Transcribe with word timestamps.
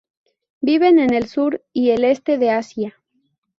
Viven 0.61 0.97
en 0.97 1.13
el 1.13 1.27
sur 1.27 1.63
y 1.73 1.91
el 1.91 2.03
este 2.05 2.39
de 2.39 2.49
Asia. 2.49 2.99